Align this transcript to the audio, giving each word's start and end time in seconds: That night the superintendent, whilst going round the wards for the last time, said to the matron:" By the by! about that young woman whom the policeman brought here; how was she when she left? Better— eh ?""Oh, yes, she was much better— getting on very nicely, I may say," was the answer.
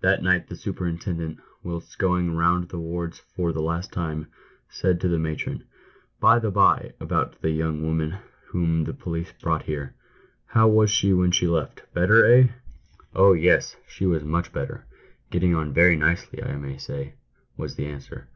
That 0.00 0.22
night 0.22 0.48
the 0.48 0.56
superintendent, 0.56 1.38
whilst 1.62 1.98
going 1.98 2.34
round 2.34 2.70
the 2.70 2.78
wards 2.78 3.18
for 3.18 3.52
the 3.52 3.60
last 3.60 3.92
time, 3.92 4.28
said 4.70 5.02
to 5.02 5.08
the 5.08 5.18
matron:" 5.18 5.64
By 6.18 6.38
the 6.38 6.50
by! 6.50 6.92
about 6.98 7.38
that 7.42 7.50
young 7.50 7.82
woman 7.82 8.16
whom 8.46 8.84
the 8.84 8.94
policeman 8.94 9.36
brought 9.42 9.64
here; 9.64 9.94
how 10.46 10.66
was 10.66 10.90
she 10.90 11.12
when 11.12 11.30
she 11.30 11.46
left? 11.46 11.82
Better— 11.92 12.24
eh 12.24 12.48
?""Oh, 13.14 13.34
yes, 13.34 13.76
she 13.86 14.06
was 14.06 14.24
much 14.24 14.50
better— 14.50 14.86
getting 15.30 15.54
on 15.54 15.74
very 15.74 15.94
nicely, 15.96 16.42
I 16.42 16.56
may 16.56 16.78
say," 16.78 17.12
was 17.58 17.74
the 17.74 17.84
answer. 17.84 18.28